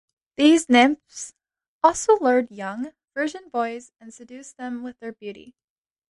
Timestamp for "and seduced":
3.99-4.57